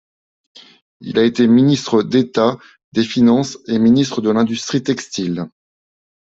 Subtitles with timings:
[1.01, 2.57] Il a été ministre d’État
[2.91, 5.47] des Finances et ministre de l'Industrie textile.